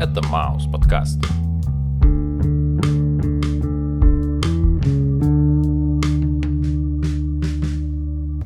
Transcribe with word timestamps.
Это 0.00 0.22
Маус 0.28 0.64
подкаст. 0.66 1.18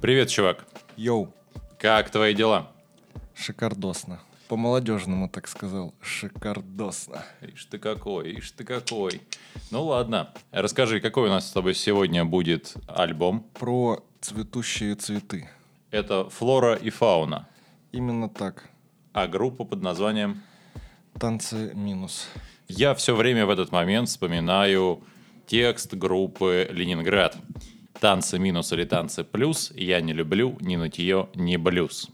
Привет, 0.00 0.28
чувак. 0.28 0.66
Йоу, 0.96 1.32
Как 1.78 2.10
твои 2.10 2.34
дела? 2.34 2.70
шикардосно. 3.34 4.20
По-молодежному 4.48 5.28
так 5.28 5.48
сказал. 5.48 5.94
Шикардосно. 6.00 7.24
Ишь 7.40 7.64
ты 7.64 7.78
какой, 7.78 8.32
ишь 8.34 8.50
ты 8.52 8.64
какой. 8.64 9.22
Ну 9.70 9.84
ладно, 9.84 10.28
расскажи, 10.52 11.00
какой 11.00 11.28
у 11.28 11.32
нас 11.32 11.48
с 11.48 11.52
тобой 11.52 11.74
сегодня 11.74 12.24
будет 12.24 12.74
альбом? 12.86 13.46
Про 13.58 14.04
цветущие 14.20 14.94
цветы. 14.94 15.48
Это 15.90 16.28
«Флора 16.28 16.74
и 16.74 16.90
фауна», 16.90 17.48
Именно 17.92 18.28
так. 18.28 18.68
а 19.12 19.26
группа 19.26 19.64
под 19.64 19.82
названием 19.82 20.42
Танцы 21.18 21.72
минус. 21.74 22.28
Я 22.66 22.94
все 22.94 23.14
время 23.14 23.46
в 23.46 23.50
этот 23.50 23.70
момент 23.70 24.08
вспоминаю 24.08 25.02
текст 25.46 25.94
группы 25.94 26.68
«Ленинград». 26.70 27.36
Танцы 28.00 28.38
минус 28.38 28.72
или 28.72 28.84
танцы 28.84 29.22
плюс 29.22 29.72
я 29.76 30.00
не 30.00 30.12
люблю 30.12 30.56
ни 30.60 30.74
нытье, 30.76 31.28
ни 31.34 31.56
блюз. 31.56 32.10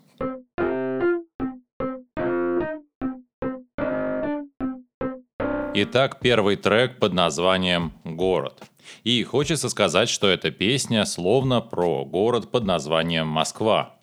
Итак, 5.72 6.20
первый 6.20 6.56
трек 6.56 6.98
под 6.98 7.14
названием 7.14 7.92
«Город». 8.04 8.62
И 9.04 9.22
хочется 9.24 9.68
сказать, 9.68 10.08
что 10.08 10.28
эта 10.28 10.50
песня 10.50 11.04
словно 11.06 11.60
про 11.60 12.04
город 12.04 12.50
под 12.50 12.64
названием 12.64 13.28
Москва, 13.28 13.99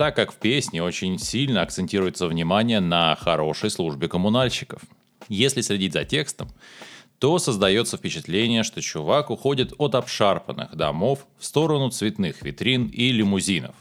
так 0.00 0.16
как 0.16 0.32
в 0.32 0.36
песне 0.36 0.82
очень 0.82 1.18
сильно 1.18 1.60
акцентируется 1.60 2.26
внимание 2.26 2.80
на 2.80 3.14
хорошей 3.16 3.68
службе 3.68 4.08
коммунальщиков. 4.08 4.80
Если 5.28 5.60
следить 5.60 5.92
за 5.92 6.06
текстом, 6.06 6.48
то 7.18 7.38
создается 7.38 7.98
впечатление, 7.98 8.62
что 8.62 8.80
чувак 8.80 9.28
уходит 9.28 9.74
от 9.76 9.94
обшарпанных 9.94 10.74
домов 10.74 11.26
в 11.38 11.44
сторону 11.44 11.90
цветных 11.90 12.40
витрин 12.40 12.86
и 12.86 13.12
лимузинов. 13.12 13.76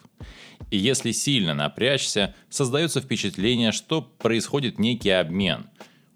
И 0.71 0.77
если 0.77 1.13
сильно 1.13 1.53
напрячься, 1.53 2.35
создается 2.49 2.99
впечатление, 2.99 3.71
что 3.71 4.01
происходит 4.01 4.77
некий 4.77 5.11
обмен 5.11 5.69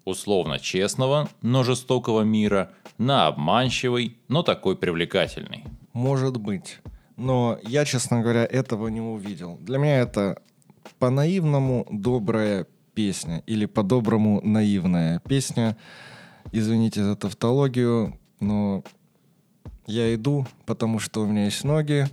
условно 0.04 0.58
честного, 0.58 1.30
но 1.40 1.62
жестокого 1.62 2.20
мира 2.20 2.72
на 2.98 3.26
обманчивый, 3.26 4.18
но 4.28 4.42
такой 4.42 4.76
привлекательный. 4.76 5.64
Может 5.94 6.36
быть. 6.36 6.80
Но 7.16 7.58
я, 7.62 7.84
честно 7.84 8.22
говоря, 8.22 8.44
этого 8.44 8.88
не 8.88 9.00
увидел. 9.00 9.56
Для 9.58 9.78
меня 9.78 9.98
это 9.98 10.42
по-наивному 10.98 11.86
добрая 11.90 12.66
песня. 12.94 13.42
Или 13.46 13.66
по-доброму 13.66 14.40
наивная 14.42 15.20
песня. 15.20 15.76
Извините 16.52 17.04
за 17.04 17.16
тавтологию, 17.16 18.18
но 18.40 18.84
я 19.86 20.14
иду, 20.14 20.46
потому 20.66 20.98
что 20.98 21.22
у 21.22 21.26
меня 21.26 21.46
есть 21.46 21.64
ноги. 21.64 22.06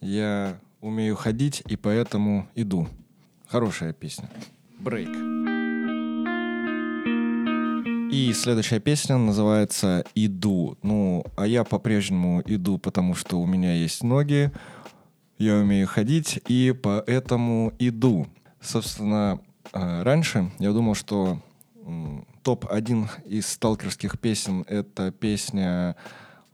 Я 0.00 0.58
умею 0.80 1.16
ходить, 1.16 1.62
и 1.66 1.76
поэтому 1.76 2.46
иду. 2.54 2.88
Хорошая 3.46 3.92
песня. 3.92 4.28
Брейк. 4.78 5.43
И 8.14 8.32
следующая 8.32 8.78
песня 8.78 9.16
называется 9.16 10.04
«Иду». 10.14 10.78
Ну, 10.82 11.24
а 11.36 11.48
я 11.48 11.64
по-прежнему 11.64 12.44
иду, 12.46 12.78
потому 12.78 13.16
что 13.16 13.40
у 13.40 13.44
меня 13.44 13.74
есть 13.74 14.04
ноги, 14.04 14.52
я 15.36 15.56
умею 15.56 15.88
ходить, 15.88 16.40
и 16.46 16.72
поэтому 16.80 17.72
иду. 17.80 18.28
Собственно, 18.60 19.40
э, 19.72 20.02
раньше 20.04 20.52
я 20.60 20.70
думал, 20.70 20.94
что 20.94 21.40
м, 21.84 22.24
топ-1 22.44 23.08
из 23.26 23.48
сталкерских 23.48 24.20
песен— 24.20 24.64
это 24.68 25.10
песня 25.10 25.96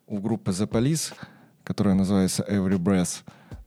у 0.07 0.17
группы 0.17 0.53
The 0.53 0.67
Police, 0.67 1.13
которая 1.63 1.95
называется 1.95 2.43
«Every 2.49 2.79
Breath». 2.79 3.19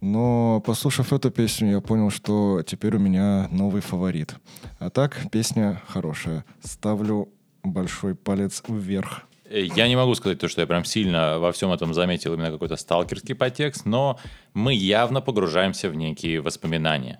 Но, 0.01 0.63
послушав 0.66 1.13
эту 1.13 1.29
песню, 1.29 1.69
я 1.69 1.79
понял, 1.79 2.09
что 2.09 2.63
теперь 2.66 2.96
у 2.96 3.00
меня 3.00 3.47
новый 3.51 3.84
фаворит. 3.84 4.34
А 4.79 4.90
так, 4.90 5.16
песня 5.31 5.79
хорошая. 5.88 6.44
Ставлю 6.63 7.29
большой 7.63 8.16
палец 8.16 8.62
вверх. 8.68 9.24
Э, 9.46 9.63
Я 9.63 9.88
не 9.88 9.96
могу 9.96 10.16
сказать 10.16 10.40
то, 10.40 10.47
что 10.47 10.62
я 10.62 10.68
прям 10.68 10.85
сильно 10.85 11.40
во 11.40 11.51
всем 11.51 11.72
этом 11.72 11.94
заметил 11.94 12.34
именно 12.34 12.51
какой-то 12.51 12.75
сталкерский 12.75 13.35
подтекст, 13.35 13.85
но 13.85 14.19
мы 14.53 14.74
явно 14.74 15.22
погружаемся 15.22 15.90
в 15.90 15.96
некие 15.96 16.41
воспоминания. 16.41 17.19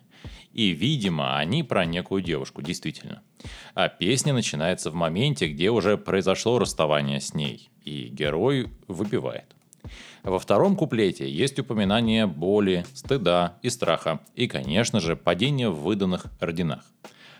И, 0.52 0.70
видимо, 0.70 1.38
они 1.38 1.64
про 1.64 1.84
некую 1.86 2.22
девушку, 2.22 2.62
действительно. 2.62 3.24
А 3.74 3.90
песня 3.90 4.34
начинается 4.34 4.92
в 4.92 4.94
моменте, 4.94 5.48
где 5.48 5.72
уже 5.72 5.98
произошло 5.98 6.60
расставание 6.60 7.20
с 7.20 7.34
ней, 7.34 7.72
и 7.84 8.08
герой 8.08 8.70
выпивает. 8.88 9.56
Во 10.22 10.40
втором 10.40 10.76
куплете 10.76 11.30
есть 11.30 11.60
упоминание 11.60 12.28
боли, 12.28 12.86
стыда 12.94 13.58
и 13.64 13.70
страха, 13.70 14.22
и, 14.36 14.48
конечно 14.48 15.00
же, 15.00 15.16
падение 15.16 15.70
в 15.70 15.82
выданных 15.82 16.28
орденах. 16.40 16.86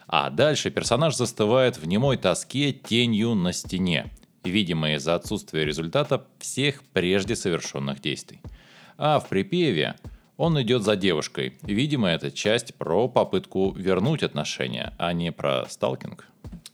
А 0.08 0.30
дальше 0.30 0.72
персонаж 0.72 1.16
застывает 1.16 1.78
в 1.78 1.88
немой 1.88 2.18
тоске 2.18 2.72
тенью 2.72 3.36
на 3.36 3.54
стене, 3.54 4.12
видимо 4.44 4.94
из-за 4.94 5.16
отсутствия 5.16 5.66
результата 5.66 6.26
всех 6.40 6.84
прежде 6.94 7.36
совершенных 7.36 8.02
действий. 8.02 8.42
А 8.98 9.20
в 9.20 9.30
припеве 9.30 9.96
он 10.38 10.62
идет 10.62 10.84
за 10.84 10.96
девушкой. 10.96 11.58
Видимо, 11.62 12.10
это 12.10 12.32
часть 12.32 12.76
про 12.76 13.08
попытку 13.08 13.72
вернуть 13.72 14.24
отношения, 14.24 14.94
а 14.98 15.14
не 15.14 15.32
про 15.32 15.66
сталкинг. 15.70 16.28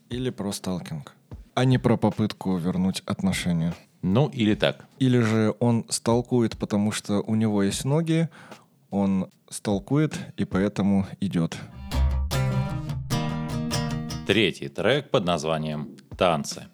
Или 0.08 0.30
про 0.30 0.52
сталкинг. 0.52 1.14
А 1.54 1.64
не 1.64 1.78
про 1.78 1.96
попытку 1.96 2.56
вернуть 2.56 3.02
отношения. 3.06 3.74
Ну 4.02 4.28
или 4.28 4.54
так. 4.54 4.86
Или 4.98 5.20
же 5.20 5.54
он 5.60 5.84
сталкует, 5.88 6.56
потому 6.56 6.90
что 6.90 7.20
у 7.20 7.34
него 7.34 7.62
есть 7.62 7.84
ноги, 7.84 8.28
он 8.90 9.28
сталкует 9.50 10.18
и 10.36 10.44
поэтому 10.44 11.06
идет. 11.20 11.56
Третий 14.30 14.68
трек 14.68 15.10
под 15.10 15.24
названием 15.24 15.96
«Танцы». 16.16 16.68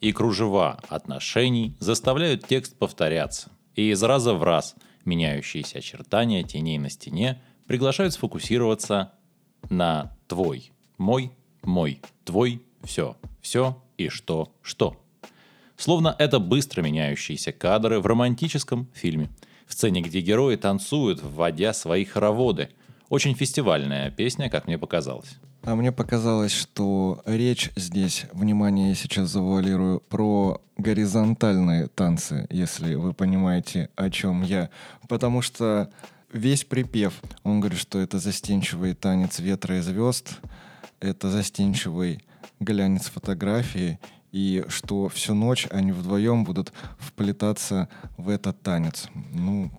И 0.00 0.12
кружева 0.12 0.78
отношений 0.88 1.76
заставляют 1.80 2.46
текст 2.46 2.78
повторяться. 2.78 3.50
И 3.74 3.90
из 3.90 4.00
раза 4.04 4.34
в 4.34 4.44
раз 4.44 4.76
меняющиеся 5.04 5.78
очертания 5.78 6.44
теней 6.44 6.78
на 6.78 6.90
стене 6.90 7.42
приглашают 7.66 8.14
сфокусироваться 8.14 9.14
на 9.68 10.16
твой, 10.28 10.70
мой, 10.96 11.32
мой, 11.62 12.00
твой, 12.24 12.62
все, 12.84 13.16
все 13.40 13.82
и 13.98 14.08
что, 14.08 14.54
что. 14.62 15.04
Словно 15.76 16.14
это 16.20 16.38
быстро 16.38 16.82
меняющиеся 16.82 17.50
кадры 17.50 17.98
в 17.98 18.06
романтическом 18.06 18.88
фильме. 18.94 19.28
В 19.66 19.72
сцене, 19.72 20.02
где 20.02 20.20
герои 20.20 20.54
танцуют, 20.54 21.20
вводя 21.20 21.72
свои 21.72 22.04
хороводы. 22.04 22.68
Очень 23.08 23.34
фестивальная 23.34 24.12
песня, 24.12 24.48
как 24.48 24.68
мне 24.68 24.78
показалось. 24.78 25.36
А 25.64 25.76
мне 25.76 25.92
показалось, 25.92 26.52
что 26.52 27.22
речь 27.24 27.70
здесь, 27.76 28.26
внимание, 28.32 28.90
я 28.90 28.94
сейчас 28.96 29.30
завуалирую, 29.30 30.00
про 30.00 30.60
горизонтальные 30.76 31.86
танцы, 31.86 32.46
если 32.50 32.94
вы 32.96 33.12
понимаете, 33.12 33.88
о 33.94 34.10
чем 34.10 34.42
я. 34.42 34.70
Потому 35.08 35.40
что 35.40 35.90
весь 36.32 36.64
припев, 36.64 37.14
он 37.44 37.60
говорит, 37.60 37.78
что 37.78 38.00
это 38.00 38.18
застенчивый 38.18 38.94
танец 38.94 39.38
ветра 39.38 39.78
и 39.78 39.80
звезд, 39.80 40.38
это 40.98 41.30
застенчивый 41.30 42.24
глянец 42.58 43.06
фотографии, 43.06 44.00
и 44.32 44.64
что 44.68 45.08
всю 45.08 45.34
ночь 45.34 45.68
они 45.70 45.92
вдвоем 45.92 46.44
будут 46.44 46.72
вплетаться 46.98 47.88
в 48.16 48.28
этот 48.28 48.60
танец. 48.62 49.08
Ну, 49.32 49.70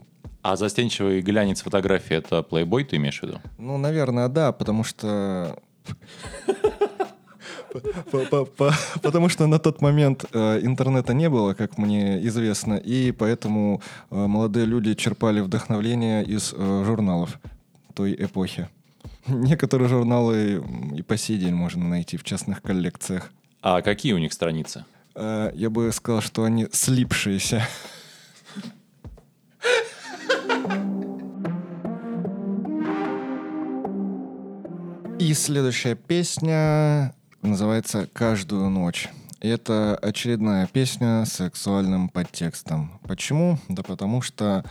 А 0.43 0.55
застенчивый 0.55 1.21
глянец 1.21 1.61
фотографии 1.61 2.15
это 2.15 2.43
плейбой, 2.43 2.85
ты 2.85 2.97
имеешь 2.97 3.19
в 3.19 3.23
виду? 3.23 3.41
Ну, 3.57 3.77
наверное, 3.77 4.29
да, 4.29 4.53
потому 4.53 4.83
что... 4.83 5.59
По- 8.11 8.25
по- 8.25 8.45
по- 8.45 8.73
Потому 9.01 9.29
что 9.29 9.47
на 9.47 9.57
тот 9.57 9.81
момент 9.81 10.25
э, 10.31 10.59
интернета 10.61 11.13
не 11.13 11.27
было, 11.29 11.53
как 11.55 11.77
мне 11.79 12.23
известно, 12.27 12.75
и 12.75 13.11
поэтому 13.11 13.81
э, 14.11 14.15
молодые 14.27 14.65
люди 14.67 14.93
черпали 14.93 15.41
вдохновление 15.41 16.23
из 16.23 16.53
э, 16.55 16.83
журналов 16.85 17.39
той 17.95 18.13
эпохи. 18.13 18.69
Некоторые 19.27 19.89
журналы 19.89 20.63
и 20.95 21.01
по 21.01 21.17
сей 21.17 21.37
день 21.39 21.53
можно 21.55 21.83
найти 21.87 22.17
в 22.17 22.23
частных 22.23 22.61
коллекциях. 22.61 23.31
А 23.61 23.81
какие 23.81 24.13
у 24.13 24.17
них 24.19 24.33
страницы? 24.33 24.85
Я 25.15 25.69
бы 25.69 25.91
сказал, 25.93 26.21
что 26.21 26.43
они 26.43 26.67
слипшиеся. 26.71 27.67
И 35.23 35.33
следующая 35.33 35.95
песня 35.95 37.15
называется 37.41 38.09
«Каждую 38.11 38.69
ночь». 38.69 39.07
Это 39.39 39.95
очередная 39.95 40.67
песня 40.67 41.23
с 41.23 41.31
сексуальным 41.35 42.09
подтекстом. 42.09 42.99
Почему? 43.07 43.57
Да 43.69 43.83
потому 43.83 44.21
что 44.21 44.65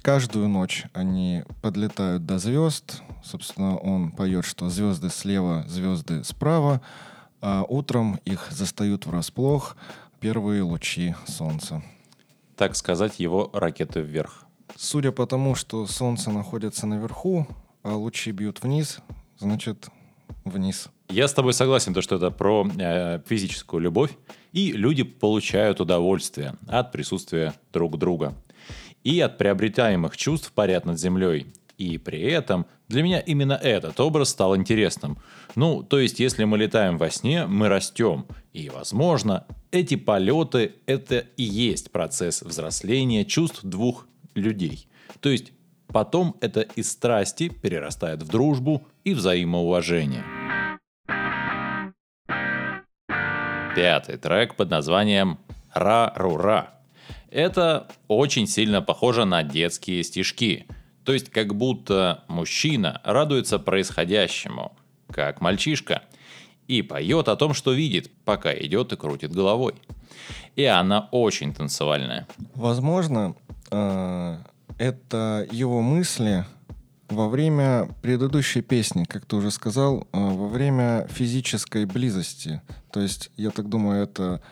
каждую 0.00 0.48
ночь 0.48 0.86
они 0.94 1.44
подлетают 1.60 2.24
до 2.24 2.38
звезд. 2.38 3.02
Собственно, 3.22 3.76
он 3.76 4.10
поет, 4.10 4.46
что 4.46 4.70
звезды 4.70 5.10
слева, 5.10 5.66
звезды 5.68 6.24
справа, 6.24 6.80
а 7.42 7.66
утром 7.68 8.18
их 8.24 8.46
застают 8.50 9.04
врасплох 9.04 9.76
первые 10.20 10.62
лучи 10.62 11.16
солнца. 11.26 11.82
Так 12.56 12.76
сказать, 12.76 13.20
его 13.20 13.50
ракеты 13.52 14.00
вверх. 14.00 14.46
Судя 14.74 15.12
по 15.12 15.26
тому, 15.26 15.54
что 15.54 15.86
солнце 15.86 16.30
находится 16.30 16.86
наверху, 16.86 17.46
а 17.82 17.94
лучи 17.94 18.30
бьют 18.30 18.62
вниз, 18.62 19.00
значит, 19.38 19.90
вниз. 20.44 20.88
Я 21.08 21.28
с 21.28 21.32
тобой 21.32 21.52
согласен, 21.52 21.94
то, 21.94 22.02
что 22.02 22.16
это 22.16 22.30
про 22.30 22.66
э, 22.78 23.20
физическую 23.26 23.80
любовь, 23.80 24.10
и 24.52 24.72
люди 24.72 25.02
получают 25.02 25.80
удовольствие 25.80 26.54
от 26.66 26.92
присутствия 26.92 27.54
друг 27.72 27.98
друга 27.98 28.34
и 29.04 29.20
от 29.20 29.38
приобретаемых 29.38 30.16
чувств 30.16 30.52
парят 30.52 30.84
над 30.84 30.98
землей. 30.98 31.46
И 31.78 31.96
при 31.96 32.20
этом 32.22 32.66
для 32.88 33.02
меня 33.02 33.20
именно 33.20 33.52
этот 33.52 34.00
образ 34.00 34.30
стал 34.30 34.56
интересным. 34.56 35.18
Ну, 35.54 35.82
то 35.82 36.00
есть, 36.00 36.18
если 36.18 36.44
мы 36.44 36.58
летаем 36.58 36.98
во 36.98 37.08
сне, 37.08 37.46
мы 37.46 37.68
растем. 37.68 38.26
И, 38.52 38.68
возможно, 38.68 39.46
эти 39.70 39.94
полеты— 39.94 40.74
это 40.86 41.18
и 41.36 41.44
есть 41.44 41.92
процесс 41.92 42.42
взросления 42.42 43.24
чувств 43.24 43.60
двух 43.62 44.06
людей. 44.34 44.88
То 45.20 45.28
есть, 45.28 45.52
потом 45.92 46.36
это 46.40 46.60
из 46.60 46.90
страсти 46.90 47.48
перерастает 47.48 48.22
в 48.22 48.28
дружбу 48.28 48.86
и 49.04 49.14
взаимоуважение. 49.14 50.24
Пятый 53.74 54.16
трек 54.16 54.56
под 54.56 54.70
названием 54.70 55.38
«Ра-ру-ра». 55.72 56.70
Это 57.30 57.88
очень 58.08 58.46
сильно 58.46 58.82
похоже 58.82 59.24
на 59.24 59.42
детские 59.42 60.02
стишки. 60.02 60.66
То 61.04 61.12
есть 61.12 61.30
как 61.30 61.54
будто 61.54 62.24
мужчина 62.28 63.00
радуется 63.04 63.58
происходящему, 63.58 64.76
как 65.10 65.40
мальчишка, 65.40 66.02
и 66.66 66.82
поет 66.82 67.28
о 67.28 67.36
том, 67.36 67.54
что 67.54 67.72
видит, 67.72 68.10
пока 68.24 68.52
идет 68.52 68.92
и 68.92 68.96
крутит 68.96 69.32
головой. 69.32 69.74
И 70.56 70.64
она 70.64 71.08
очень 71.12 71.54
танцевальная. 71.54 72.26
Возможно, 72.54 73.34
э, 73.70 74.38
это 74.78 75.46
его 75.50 75.82
мысли 75.82 76.44
во 77.08 77.28
время 77.28 77.88
предыдущей 78.02 78.62
песни, 78.62 79.04
как 79.04 79.26
ты 79.26 79.36
уже 79.36 79.50
сказал, 79.50 80.06
э, 80.12 80.18
во 80.18 80.48
время 80.48 81.06
физической 81.10 81.84
близости. 81.84 82.62
То 82.92 83.00
есть, 83.00 83.30
я 83.36 83.50
так 83.50 83.68
думаю, 83.68 84.02
это... 84.02 84.42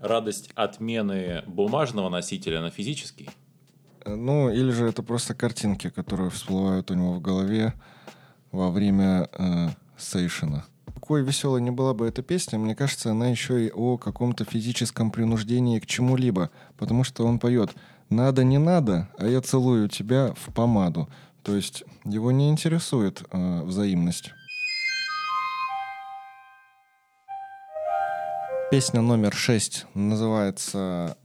Радость 0.00 0.50
отмены 0.54 1.42
бумажного 1.46 2.08
носителя 2.08 2.60
на 2.60 2.70
физический? 2.70 3.28
Э, 4.04 4.14
ну, 4.14 4.50
или 4.50 4.70
же 4.70 4.86
это 4.86 5.02
просто 5.02 5.34
картинки, 5.34 5.90
которые 5.90 6.30
всплывают 6.30 6.90
у 6.90 6.94
него 6.94 7.14
в 7.14 7.20
голове 7.20 7.74
во 8.52 8.70
время 8.70 9.28
э, 9.32 9.68
сейшена. 9.98 10.64
Какой 10.94 11.22
веселой 11.22 11.60
не 11.60 11.70
была 11.70 11.92
бы 11.92 12.06
эта 12.06 12.22
песня, 12.22 12.58
мне 12.58 12.74
кажется, 12.74 13.10
она 13.10 13.28
еще 13.28 13.66
и 13.66 13.70
о 13.70 13.98
каком-то 13.98 14.44
физическом 14.44 15.10
принуждении 15.10 15.78
к 15.80 15.86
чему-либо, 15.86 16.50
потому 16.78 17.04
что 17.04 17.26
он 17.26 17.38
поет 17.38 17.74
«надо, 18.10 18.44
не 18.44 18.58
надо, 18.58 19.08
а 19.18 19.26
я 19.26 19.40
целую 19.40 19.88
тебя 19.88 20.34
в 20.34 20.52
помаду». 20.52 21.08
То 21.42 21.54
есть 21.54 21.84
его 22.04 22.32
не 22.32 22.48
интересует 22.50 23.22
э, 23.30 23.62
взаимность. 23.62 24.32
Песня 28.68 29.00
номер 29.00 29.32
шесть 29.32 29.86
называется 29.94 31.16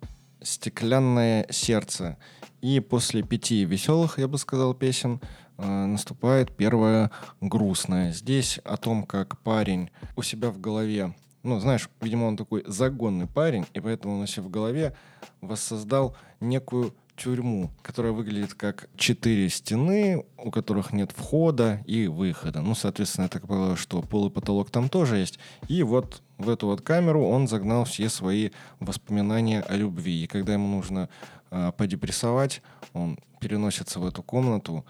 «Стеклянное 0.44 1.48
сердце». 1.50 2.20
И 2.62 2.80
после 2.80 3.24
пяти 3.24 3.66
веселых, 3.66 4.20
я 4.20 4.28
бы 4.28 4.38
сказал, 4.38 4.76
песен 4.76 5.20
э, 5.58 5.66
наступает 5.66 6.56
первая 6.56 7.10
грустная. 7.42 8.12
Здесь 8.12 8.60
о 8.64 8.78
том, 8.78 9.04
как 9.04 9.40
парень 9.40 9.90
у 10.16 10.22
себя 10.22 10.52
в 10.52 10.60
голове, 10.60 11.16
ну, 11.44 11.60
знаешь, 11.60 11.90
видимо, 12.02 12.26
он 12.26 12.38
такой 12.38 12.64
загонный 12.68 13.28
парень, 13.28 13.66
и 13.74 13.80
поэтому 13.80 14.16
он 14.16 14.22
у 14.22 14.28
себя 14.28 14.44
в 14.44 14.50
голове 14.50 14.96
воссоздал 15.42 16.16
некую 16.40 16.94
тюрьму, 17.16 17.70
которая 17.82 18.14
выглядит 18.14 18.54
как 18.54 18.90
четыре 18.96 19.50
стены, 19.50 20.26
у 20.38 20.50
которых 20.50 20.92
нет 20.94 21.12
входа 21.12 21.84
и 21.86 22.08
выхода. 22.08 22.62
Ну, 22.62 22.74
соответственно, 22.74 23.26
я 23.26 23.30
так 23.30 23.48
понимаю, 23.48 23.76
что 23.76 24.02
пол 24.02 24.28
и 24.28 24.30
потолок 24.32 24.72
там 24.72 24.90
тоже 24.90 25.18
есть. 25.18 25.40
И 25.68 25.84
вот 25.84 26.22
в 26.38 26.50
эту 26.50 26.68
вот 26.68 26.82
камеру 26.82 27.26
он 27.28 27.48
загнал 27.48 27.86
все 27.86 28.10
свои 28.10 28.50
воспоминания 28.80 29.62
о 29.62 29.76
любви. 29.76 30.24
И 30.24 30.28
когда 30.28 30.54
ему 30.54 30.68
нужно 30.68 31.10
э, 31.52 31.72
подепрессовать, 31.78 32.62
он 32.94 33.20
переносится 33.40 34.00
в 34.00 34.06
эту 34.06 34.24
комнату 34.24 34.86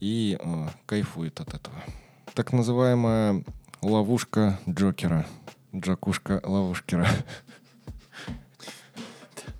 и 0.00 0.38
э, 0.40 0.66
кайфует 0.86 1.40
от 1.40 1.54
этого. 1.54 1.76
Так 2.34 2.52
называемая 2.52 3.44
ловушка 3.82 4.58
Джокера. 4.68 5.24
Джакушка 5.76 6.40
ловушкера. 6.44 7.06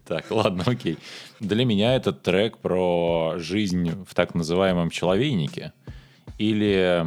Так, 0.07 0.31
ладно, 0.31 0.63
окей. 0.67 0.99
Для 1.41 1.65
меня 1.65 1.97
этот 1.97 2.23
трек 2.23 2.59
про 2.59 3.35
жизнь 3.39 4.05
в 4.05 4.15
так 4.15 4.35
называемом 4.37 4.89
человейнике 4.89 5.73
или 6.39 7.05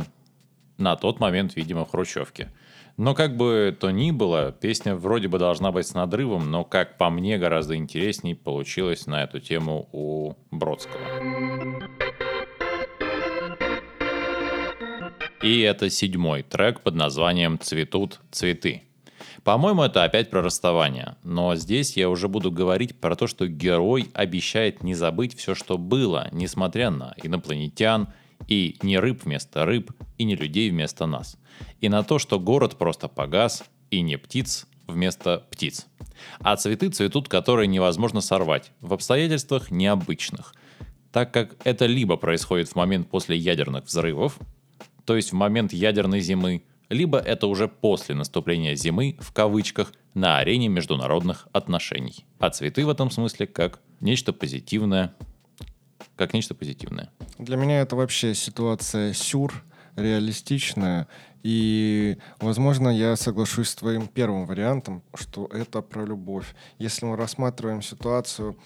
на 0.77 0.95
тот 0.97 1.19
момент, 1.21 1.55
видимо, 1.55 1.85
в 1.85 1.91
Хрущевке. 1.91 2.51
Но 2.97 3.15
как 3.15 3.37
бы 3.37 3.75
то 3.79 3.91
ни 3.91 4.11
было, 4.11 4.51
песня 4.51 4.95
вроде 4.95 5.29
бы 5.29 5.39
должна 5.39 5.71
быть 5.71 5.87
с 5.87 5.93
надрывом, 5.93 6.51
но, 6.51 6.65
как 6.65 6.97
по 6.97 7.09
мне, 7.09 7.37
гораздо 7.37 7.77
интересней 7.77 8.35
получилось 8.35 9.07
на 9.07 9.23
эту 9.23 9.39
тему 9.39 9.87
у 9.93 10.33
Бродского. 10.51 10.99
И 15.41 15.61
это 15.61 15.89
седьмой 15.89 16.43
трек 16.43 16.81
под 16.81 16.95
названием 16.95 17.57
«Цветут 17.57 18.19
цветы». 18.31 18.88
По-моему, 19.43 19.83
это 19.83 20.03
опять 20.03 20.29
про 20.29 20.41
расставание. 20.41 21.15
Но 21.23 21.55
здесь 21.55 21.95
я 21.97 22.09
уже 22.09 22.27
буду 22.27 22.51
говорить 22.51 22.99
про 22.99 23.15
то, 23.15 23.27
что 23.27 23.47
герой 23.47 24.09
обещает 24.13 24.83
не 24.83 24.95
забыть 24.95 25.37
все, 25.37 25.55
что 25.55 25.77
было, 25.77 26.27
несмотря 26.31 26.89
на 26.89 27.13
инопланетян, 27.23 28.09
и 28.47 28.77
не 28.81 28.97
рыб 28.99 29.23
вместо 29.23 29.65
рыб, 29.65 29.91
и 30.17 30.23
не 30.23 30.35
людей 30.35 30.69
вместо 30.69 31.05
нас. 31.05 31.37
И 31.81 31.89
на 31.89 32.03
то, 32.03 32.19
что 32.19 32.39
город 32.39 32.77
просто 32.77 33.07
погас, 33.07 33.63
и 33.91 34.01
не 34.01 34.17
птиц 34.17 34.67
вместо 34.87 35.45
птиц. 35.51 35.87
А 36.39 36.55
цветы 36.55 36.89
цветут, 36.89 37.27
которые 37.27 37.67
невозможно 37.67 38.21
сорвать, 38.21 38.71
в 38.81 38.93
обстоятельствах 38.93 39.71
необычных. 39.71 40.53
Так 41.11 41.33
как 41.33 41.55
это 41.63 41.85
либо 41.85 42.17
происходит 42.17 42.69
в 42.69 42.75
момент 42.75 43.09
после 43.09 43.37
ядерных 43.37 43.85
взрывов, 43.85 44.37
то 45.05 45.15
есть 45.15 45.31
в 45.31 45.35
момент 45.35 45.73
ядерной 45.73 46.19
зимы, 46.19 46.63
либо 46.89 47.19
это 47.19 47.47
уже 47.47 47.67
после 47.67 48.15
наступления 48.15 48.75
зимы, 48.75 49.17
в 49.19 49.31
кавычках, 49.31 49.93
на 50.13 50.39
арене 50.39 50.67
международных 50.67 51.47
отношений. 51.53 52.25
А 52.39 52.49
цветы 52.49 52.85
в 52.85 52.89
этом 52.89 53.11
смысле 53.11 53.47
как 53.47 53.79
нечто 53.99 54.33
позитивное, 54.33 55.13
как 56.15 56.33
нечто 56.33 56.55
позитивное. 56.55 57.11
Для 57.37 57.57
меня 57.57 57.79
это 57.81 57.95
вообще 57.95 58.33
ситуация 58.33 59.13
сюр, 59.13 59.63
реалистичная. 59.95 61.07
И, 61.43 62.17
возможно, 62.41 62.89
я 62.89 63.15
соглашусь 63.15 63.69
с 63.69 63.75
твоим 63.75 64.07
первым 64.07 64.45
вариантом, 64.45 65.03
что 65.13 65.45
это 65.45 65.81
про 65.81 66.05
любовь. 66.05 66.53
Если 66.79 67.05
мы 67.05 67.15
рассматриваем 67.15 67.81
ситуацию 67.81 68.57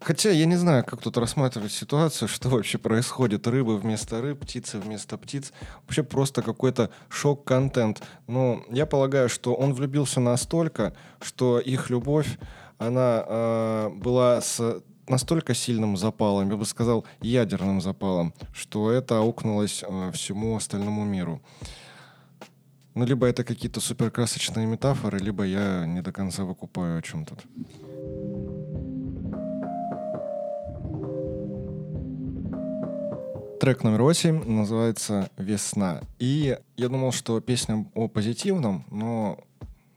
Хотя 0.00 0.30
я 0.30 0.46
не 0.46 0.56
знаю, 0.56 0.82
как 0.84 1.02
тут 1.02 1.18
рассматривать 1.18 1.72
ситуацию, 1.72 2.26
что 2.26 2.48
вообще 2.48 2.78
происходит. 2.78 3.46
Рыбы 3.46 3.76
вместо 3.76 4.22
рыб, 4.22 4.40
птицы 4.40 4.78
вместо 4.78 5.18
птиц. 5.18 5.52
Вообще 5.82 6.02
просто 6.02 6.42
какой-то 6.42 6.90
шок-контент. 7.10 8.02
Но 8.26 8.64
я 8.70 8.86
полагаю, 8.86 9.28
что 9.28 9.54
он 9.54 9.74
влюбился 9.74 10.20
настолько, 10.20 10.94
что 11.20 11.60
их 11.60 11.90
любовь, 11.90 12.38
она 12.78 13.24
э, 13.26 13.90
была 13.94 14.40
с 14.40 14.82
настолько 15.06 15.54
сильным 15.54 15.96
запалом, 15.96 16.48
я 16.50 16.56
бы 16.56 16.64
сказал, 16.64 17.04
ядерным 17.20 17.80
запалом, 17.80 18.32
что 18.54 18.90
это 18.90 19.18
аукнулось 19.18 19.84
э, 19.86 20.12
всему 20.12 20.56
остальному 20.56 21.04
миру. 21.04 21.42
Ну, 22.94 23.04
либо 23.04 23.26
это 23.26 23.44
какие-то 23.44 23.80
суперкрасочные 23.80 24.66
метафоры, 24.66 25.18
либо 25.18 25.44
я 25.44 25.84
не 25.86 26.00
до 26.00 26.12
конца 26.12 26.44
выкупаю, 26.44 26.98
о 26.98 27.02
чем 27.02 27.24
тут. 27.24 27.40
Трек 33.60 33.84
номер 33.84 34.00
восемь 34.04 34.42
называется 34.42 35.28
«Весна». 35.36 36.00
И 36.18 36.56
я 36.78 36.88
думал, 36.88 37.12
что 37.12 37.38
песня 37.42 37.86
о 37.94 38.08
позитивном, 38.08 38.86
но 38.90 39.38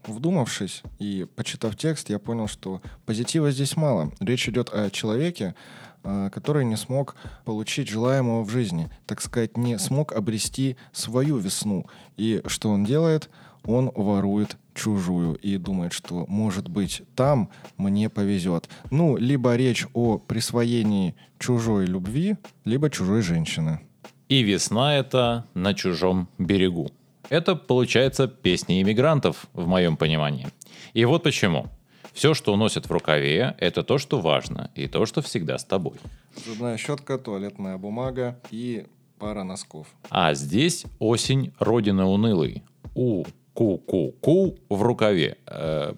вдумавшись 0.05 0.84
и 1.00 1.25
почитав 1.38 1.77
текст, 1.77 2.10
я 2.10 2.20
понял, 2.20 2.50
что 2.50 2.82
позитива 3.05 3.51
здесь 3.51 3.77
мало. 3.77 4.12
Речь 4.20 4.50
идет 4.50 4.70
о 4.74 4.89
человеке, 4.89 5.55
а, 6.03 6.29
который 6.29 6.65
не 6.65 6.75
смог 6.75 7.15
получить 7.46 7.88
желаемого 7.88 8.43
в 8.43 8.50
жизни, 8.50 8.89
так 9.05 9.22
сказать, 9.22 9.55
не 9.55 9.79
смог 9.79 10.12
обрести 10.12 10.75
свою 10.91 11.38
весну. 11.38 11.86
И 12.17 12.41
что 12.48 12.70
он 12.70 12.84
делает? 12.84 13.29
Он 13.63 13.93
ворует 13.96 14.58
чужую 14.74 15.36
и 15.36 15.58
думает, 15.58 15.94
что, 15.94 16.25
может 16.27 16.68
быть, 16.68 17.03
там 17.15 17.50
мне 17.77 18.10
повезет. 18.10 18.70
Ну, 18.92 19.18
либо 19.18 19.56
речь 19.56 19.86
о 19.94 20.18
присвоении 20.18 21.15
чужой 21.39 21.86
любви, 21.86 22.38
либо 22.65 22.89
чужой 22.89 23.22
женщины. 23.22 23.82
И 24.30 24.42
весна 24.42 24.98
это 24.98 25.46
на 25.53 25.74
чужом 25.74 26.27
берегу. 26.38 26.92
Это, 27.30 27.56
получается, 27.56 28.27
песни 28.27 28.82
иммигрантов, 28.82 29.48
в 29.53 29.68
моем 29.68 29.98
понимании. 29.98 30.48
И 30.94 31.06
вот 31.06 31.24
почему. 31.24 31.68
Все, 32.13 32.36
что 32.36 32.53
уносят 32.53 32.88
в 32.88 32.92
рукаве, 32.92 33.56
это 33.58 33.82
то, 33.82 33.98
что 33.98 34.20
важно, 34.20 34.70
и 34.75 34.88
то, 34.88 35.06
что 35.08 35.24
всегда 35.24 35.58
с 35.58 35.65
тобой. 35.65 35.96
Зубная 36.46 36.77
щетка, 36.77 37.18
туалетная 37.18 37.77
бумага 37.77 38.39
и 38.51 38.86
пара 39.18 39.44
носков. 39.44 39.88
А 40.10 40.36
здесь 40.36 40.86
осень 41.00 41.53
родины 41.58 42.03
унылой. 42.03 42.62
У, 42.94 43.24
ку, 43.53 43.77
ку, 43.77 44.12
ку 44.19 44.55
в 44.69 44.81
рукаве. 44.81 45.38
Э, 45.48 45.93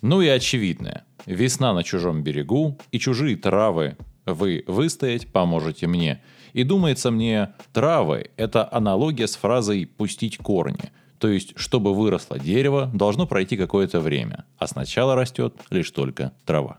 ну 0.00 0.20
и 0.20 0.28
очевидное. 0.28 1.04
Весна 1.26 1.72
на 1.72 1.82
чужом 1.82 2.22
берегу 2.22 2.78
и 2.92 2.98
чужие 2.98 3.36
травы. 3.36 3.96
Вы 4.24 4.64
выстоять 4.66 5.32
поможете 5.32 5.86
мне. 5.86 6.22
И 6.52 6.64
думается 6.64 7.10
мне, 7.10 7.54
травы– 7.72 8.30
это 8.36 8.68
аналогия 8.70 9.26
с 9.26 9.36
фразой 9.36 9.86
«пустить 9.86 10.38
корни». 10.38 10.92
То 11.18 11.28
есть, 11.28 11.52
чтобы 11.56 11.94
выросло 11.94 12.38
дерево, 12.38 12.90
должно 12.94 13.26
пройти 13.26 13.56
какое-то 13.56 14.00
время, 14.00 14.44
а 14.56 14.66
сначала 14.68 15.16
растет 15.16 15.54
лишь 15.70 15.90
только 15.90 16.32
трава. 16.46 16.76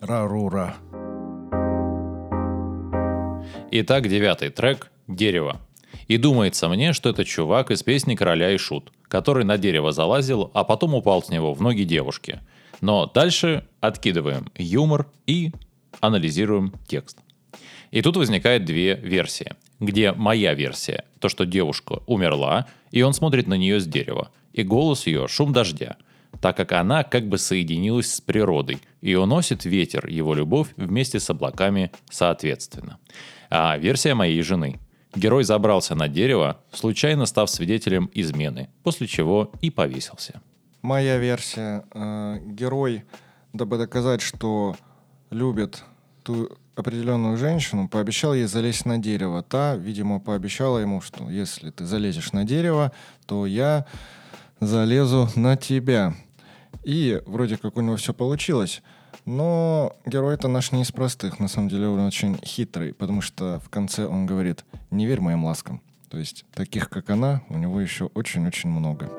Ра-ру-ра. 0.00 0.74
Итак, 3.70 4.08
девятый 4.08 4.50
трек 4.50 4.90
«Дерево». 5.08 5.60
И 6.08 6.16
думается 6.16 6.68
мне, 6.68 6.92
что 6.92 7.10
это 7.10 7.24
чувак 7.24 7.70
из 7.70 7.82
песни 7.82 8.14
«Короля 8.14 8.50
и 8.52 8.58
Шут», 8.58 8.92
который 9.08 9.44
на 9.44 9.58
дерево 9.58 9.92
залазил, 9.92 10.50
а 10.54 10.64
потом 10.64 10.94
упал 10.94 11.22
с 11.22 11.28
него 11.28 11.54
в 11.54 11.60
ноги 11.60 11.82
девушки. 11.82 12.40
Но 12.80 13.06
дальше 13.06 13.66
откидываем 13.80 14.50
юмор 14.56 15.06
и 15.26 15.52
анализируем 16.00 16.72
текст. 16.86 17.18
И 17.90 18.00
тут 18.00 18.16
возникает 18.16 18.64
две 18.64 18.94
версии, 18.94 19.52
где 19.78 20.12
моя 20.12 20.54
версия, 20.54 21.04
то, 21.20 21.28
что 21.28 21.44
девушка 21.44 22.00
умерла, 22.06 22.66
и 22.90 23.02
он 23.02 23.12
смотрит 23.12 23.46
на 23.46 23.54
нее 23.54 23.80
с 23.80 23.86
дерева, 23.86 24.30
и 24.52 24.62
голос 24.62 25.06
ее 25.06 25.28
шум 25.28 25.52
дождя, 25.52 25.96
так 26.40 26.56
как 26.56 26.72
она 26.72 27.04
как 27.04 27.28
бы 27.28 27.36
соединилась 27.38 28.14
с 28.14 28.20
природой, 28.20 28.78
и 29.02 29.14
уносит 29.14 29.64
ветер 29.64 30.06
его 30.06 30.34
любовь 30.34 30.68
вместе 30.76 31.20
с 31.20 31.28
облаками 31.28 31.92
соответственно. 32.10 32.98
А 33.50 33.76
версия 33.76 34.14
моей 34.14 34.40
жены. 34.42 34.80
Герой 35.14 35.44
забрался 35.44 35.94
на 35.94 36.08
дерево, 36.08 36.58
случайно 36.72 37.26
став 37.26 37.50
свидетелем 37.50 38.10
измены, 38.14 38.70
после 38.82 39.06
чего 39.06 39.52
и 39.60 39.70
повесился. 39.70 40.40
Моя 40.80 41.18
версия. 41.18 41.84
Э, 41.92 42.38
герой, 42.44 43.04
дабы 43.52 43.78
доказать, 43.78 44.22
что 44.22 44.74
любит 45.30 45.84
ту 46.22 46.50
определенную 46.74 47.36
женщину, 47.36 47.88
пообещал 47.88 48.34
ей 48.34 48.46
залезть 48.46 48.86
на 48.86 48.98
дерево. 48.98 49.42
Та, 49.42 49.76
видимо, 49.76 50.18
пообещала 50.18 50.78
ему, 50.78 51.00
что 51.00 51.28
если 51.28 51.70
ты 51.70 51.84
залезешь 51.84 52.32
на 52.32 52.44
дерево, 52.44 52.92
то 53.26 53.46
я 53.46 53.86
залезу 54.60 55.28
на 55.36 55.56
тебя. 55.56 56.14
И 56.84 57.20
вроде 57.26 57.58
как 57.58 57.76
у 57.76 57.80
него 57.80 57.96
все 57.96 58.14
получилось. 58.14 58.82
Но 59.24 59.96
герой-то 60.04 60.48
наш 60.48 60.72
не 60.72 60.82
из 60.82 60.92
простых. 60.92 61.38
На 61.38 61.48
самом 61.48 61.68
деле 61.68 61.88
он 61.88 62.00
очень 62.00 62.38
хитрый, 62.44 62.92
потому 62.92 63.20
что 63.20 63.60
в 63.64 63.68
конце 63.68 64.06
он 64.06 64.26
говорит 64.26 64.64
«не 64.90 65.06
верь 65.06 65.20
моим 65.20 65.44
ласкам». 65.44 65.80
То 66.08 66.18
есть 66.18 66.44
таких, 66.54 66.90
как 66.90 67.08
она, 67.10 67.42
у 67.48 67.56
него 67.56 67.80
еще 67.80 68.10
очень-очень 68.14 68.68
много. 68.68 69.10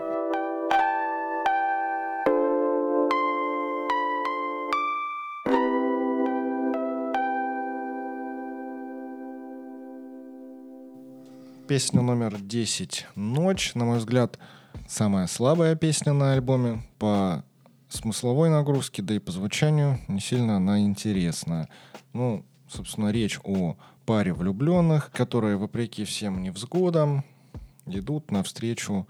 Песня 11.68 12.02
номер 12.02 12.40
10 12.40 13.08
«Ночь». 13.16 13.74
На 13.74 13.86
мой 13.86 13.98
взгляд, 13.98 14.38
самая 14.88 15.28
слабая 15.28 15.76
песня 15.76 16.14
на 16.14 16.34
альбоме. 16.34 16.84
По 17.00 17.44
смысловой 17.94 18.50
нагрузке, 18.50 19.02
да 19.02 19.14
и 19.14 19.20
по 19.20 19.32
звучанию 19.32 20.00
не 20.08 20.20
сильно 20.20 20.58
она 20.58 20.80
интересная. 20.82 21.70
Ну, 22.14 22.46
собственно, 22.68 23.12
речь 23.12 23.40
о 23.44 23.76
паре 24.06 24.34
влюбленных, 24.34 25.12
которые, 25.12 25.58
вопреки 25.58 26.04
всем 26.04 26.42
невзгодам, 26.42 27.24
идут 27.86 28.32
навстречу 28.32 29.08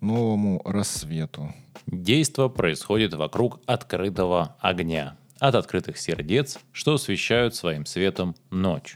новому 0.00 0.60
рассвету. 0.64 1.52
Действо 1.86 2.48
происходит 2.48 3.14
вокруг 3.14 3.60
открытого 3.66 4.56
огня, 4.60 5.16
от 5.38 5.54
открытых 5.54 5.98
сердец, 5.98 6.58
что 6.72 6.94
освещают 6.94 7.54
своим 7.54 7.86
светом 7.86 8.34
ночь. 8.50 8.94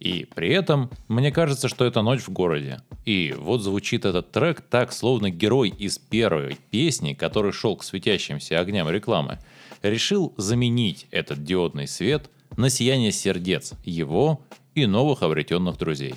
И 0.00 0.26
при 0.34 0.48
этом 0.48 0.90
мне 1.08 1.30
кажется, 1.30 1.68
что 1.68 1.84
это 1.84 2.00
ночь 2.00 2.22
в 2.22 2.30
городе. 2.30 2.80
И 3.04 3.34
вот 3.38 3.60
звучит 3.60 4.06
этот 4.06 4.32
трек 4.32 4.62
так, 4.62 4.92
словно 4.92 5.30
герой 5.30 5.68
из 5.68 5.98
первой 5.98 6.56
песни, 6.70 7.12
который 7.12 7.52
шел 7.52 7.76
к 7.76 7.84
светящимся 7.84 8.58
огням 8.58 8.88
рекламы, 8.88 9.38
решил 9.82 10.32
заменить 10.38 11.06
этот 11.10 11.44
диодный 11.44 11.86
свет 11.86 12.30
на 12.56 12.70
сияние 12.70 13.12
сердец 13.12 13.74
его 13.84 14.42
и 14.74 14.86
новых 14.86 15.22
обретенных 15.22 15.76
друзей. 15.76 16.14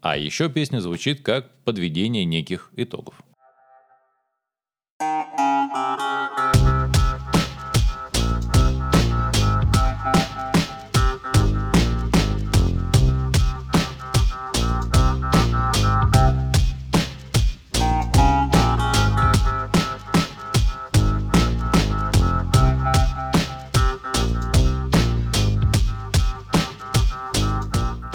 А 0.00 0.16
еще 0.16 0.48
песня 0.48 0.80
звучит 0.80 1.22
как 1.22 1.54
подведение 1.64 2.24
неких 2.24 2.70
итогов. 2.76 3.14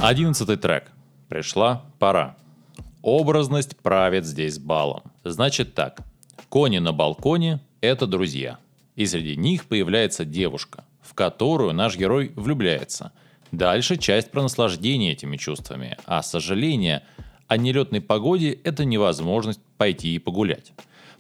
Одиннадцатый 0.10 0.56
трек. 0.56 0.90
Пришла 1.28 1.84
пора. 2.00 2.38
Образность 3.02 3.76
правит 3.76 4.26
здесь 4.26 4.58
балом. 4.58 5.04
Значит 5.26 5.74
так. 5.74 6.00
Кони 6.48 6.78
на 6.78 6.94
балконе– 6.94 7.60
это 7.82 8.08
друзья. 8.08 8.58
И 8.96 9.06
среди 9.06 9.36
них 9.36 9.66
появляется 9.66 10.24
девушка, 10.24 10.86
в 11.02 11.14
которую 11.14 11.74
наш 11.74 11.98
герой 11.98 12.32
влюбляется. 12.38 13.12
Дальше 13.52 13.98
часть 13.98 14.32
про 14.32 14.44
наслаждение 14.44 15.12
этими 15.12 15.36
чувствами, 15.36 15.98
а 16.06 16.24
сожаление 16.24 17.04
о 17.50 17.58
нелетной 17.58 18.00
погоде– 18.00 18.58
это 18.64 18.86
невозможность 18.86 19.60
пойти 19.78 20.16
и 20.16 20.20
погулять. 20.20 20.72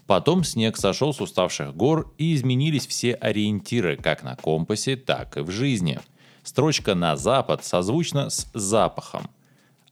Потом 0.05 0.45
снег 0.45 0.77
сошел 0.77 1.13
с 1.13 1.19
уставших 1.19 1.75
гор 1.75 2.13
и 2.17 2.33
изменились 2.33 2.87
все 2.87 3.15
ориентиры 3.15 3.97
как 3.97 4.23
на 4.23 4.37
компасе, 4.37 4.95
так 4.95 5.35
и 5.35 5.41
в 5.41 5.51
жизни– 5.51 5.99
Строчка 6.47 6.95
«на 6.95 7.17
запад» 7.17 7.65
созвучна 7.65 8.29
с 8.29 8.47
запахом. 8.53 9.29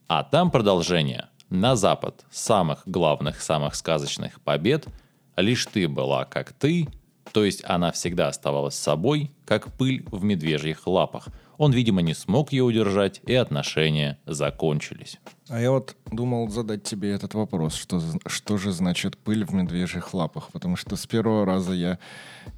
А 0.08 0.24
там 0.24 0.52
продолжение. 0.52 1.26
На 1.50 1.76
запад 1.76 2.24
самых 2.32 2.84
главных, 2.86 3.42
самых 3.42 3.76
сказочных 3.76 4.40
побед 4.40 4.88
лишь 5.36 5.66
ты 5.66 5.90
была 5.90 6.24
как 6.24 6.54
ты, 6.54 6.88
то 7.34 7.44
есть 7.44 7.62
она 7.66 7.92
всегда 7.92 8.30
оставалась 8.30 8.76
собой, 8.76 9.32
как 9.44 9.74
пыль 9.74 10.06
в 10.10 10.24
медвежьих 10.24 10.88
лапах. 10.88 11.28
Он, 11.58 11.74
видимо, 11.74 12.02
не 12.02 12.14
смог 12.14 12.54
ее 12.54 12.64
удержать, 12.64 13.20
и 13.26 13.34
отношения 13.34 14.18
закончились. 14.26 15.20
А 15.50 15.60
я 15.60 15.72
вот 15.72 15.98
думал 16.10 16.48
задать 16.48 16.84
тебе 16.84 17.12
этот 17.12 17.34
вопрос, 17.34 17.76
что, 17.76 18.02
что 18.28 18.56
же 18.56 18.72
значит 18.72 19.18
пыль 19.18 19.44
в 19.44 19.54
медвежьих 19.54 20.14
лапах, 20.14 20.52
потому 20.54 20.78
что 20.78 20.96
с 20.96 21.06
первого 21.06 21.46
раза 21.46 21.74
я 21.74 22.00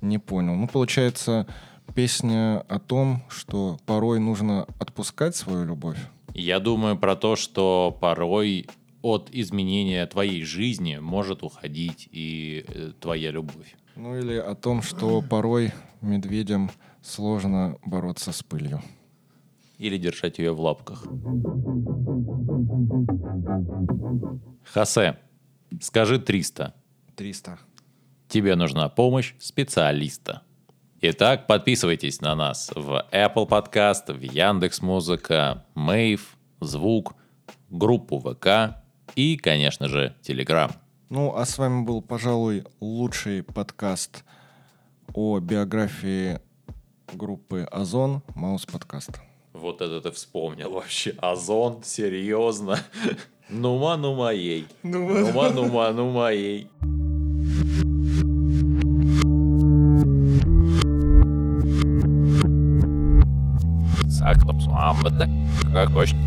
не 0.02 0.20
понял. 0.20 0.54
Ну, 0.54 0.68
получается, 0.68 1.48
песня 1.94 2.62
о 2.68 2.80
том, 2.80 3.24
что 3.30 3.78
порой 3.86 4.20
нужно 4.20 4.64
отпускать 4.80 5.36
свою 5.36 5.66
любовь? 5.66 5.98
Я 6.34 6.60
думаю 6.60 6.98
про 6.98 7.16
то, 7.16 7.36
что 7.36 7.98
порой 8.00 8.68
от 9.02 9.30
изменения 9.32 10.06
твоей 10.06 10.44
жизни 10.44 10.98
может 10.98 11.44
уходить 11.44 12.10
и 12.12 12.66
э, 12.68 12.92
твоя 13.00 13.32
любовь. 13.32 13.76
Ну 13.96 14.18
или 14.18 14.36
о 14.36 14.54
том, 14.54 14.82
что 14.82 15.22
порой 15.22 15.72
медведям 16.02 16.70
сложно 17.02 17.78
бороться 17.86 18.32
с 18.32 18.44
пылью. 18.44 18.82
Или 19.78 19.98
держать 19.98 20.40
ее 20.40 20.54
в 20.54 20.60
лапках. 20.60 21.04
Хосе, 24.66 25.18
скажи 25.82 26.20
300. 26.20 26.74
300. 27.16 27.60
Тебе 28.28 28.56
нужна 28.56 28.90
помощь 28.90 29.34
специалиста. 29.40 30.42
Итак, 31.00 31.46
подписывайтесь 31.46 32.22
на 32.22 32.34
нас 32.34 32.72
в 32.74 33.06
Apple 33.12 33.48
Podcast, 33.48 34.12
в 34.12 34.20
Яндекс 34.20 34.82
Музыка, 34.82 35.64
Мейв, 35.76 36.36
Звук, 36.60 37.14
группу 37.70 38.18
ВК 38.20 38.82
и, 39.16 39.38
конечно 39.38 39.88
же, 39.90 40.16
Telegram. 40.24 40.72
Ну, 41.10 41.36
а 41.36 41.46
с 41.46 41.60
вами 41.60 41.84
был, 41.84 42.02
пожалуй, 42.02 42.64
лучший 42.80 43.44
подкаст 43.44 44.24
о 45.14 45.40
биографии 45.40 46.40
группы 47.14 47.68
Озон 47.72 48.24
Маус 48.34 48.66
подкаст. 48.66 49.20
Вот 49.54 49.84
это 49.84 50.02
ты 50.02 50.10
вспомнил 50.10 50.72
вообще. 50.72 51.14
Озон, 51.20 51.84
серьезно. 51.84 52.80
Нума, 53.50 53.98
ну 53.98 54.16
моей. 54.16 54.66
Нума, 54.82 55.52
ну 55.52 56.12
моей. 56.12 56.68
Саклапсуамбата, 64.88 65.30
как 65.74 65.92
хочешь. 65.92 66.27